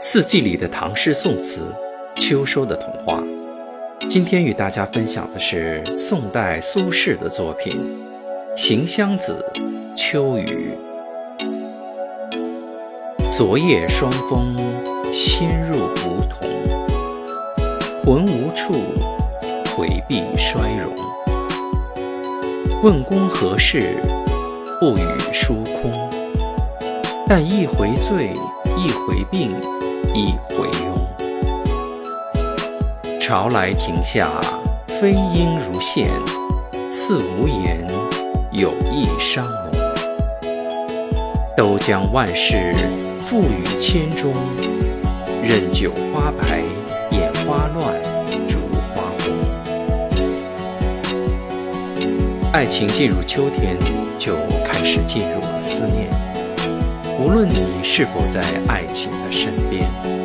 [0.00, 1.62] 四季里的唐诗宋词，
[2.16, 3.22] 秋收的童话。
[4.08, 7.72] 今天与大家分享的是宋代苏轼的作品
[8.56, 9.44] 《行香子·
[9.96, 10.72] 秋雨》。
[13.30, 14.56] 昨夜霜风
[15.12, 16.50] 先入梧桐，
[18.04, 18.74] 魂无处，
[19.76, 20.92] 回避衰荣。
[22.82, 24.02] 问公何事？
[24.80, 25.02] 不语
[25.32, 25.92] 疏空。
[27.28, 28.30] 但一回醉，
[28.78, 29.50] 一回病，
[30.14, 30.78] 一回慵。
[33.20, 34.30] 潮来亭下，
[34.86, 36.08] 飞莺如线，
[36.88, 37.84] 似无言，
[38.52, 39.56] 有意伤浓。
[41.56, 42.72] 都将万事
[43.24, 44.32] 付与千钟，
[45.42, 46.62] 任酒花白，
[47.10, 48.00] 眼花乱，
[48.46, 48.58] 烛
[48.94, 49.34] 花红。
[52.52, 53.76] 爱情进入秋天。
[54.18, 55.97] 就开始进入了思念。
[57.18, 60.17] 无论你是否在爱情的身边。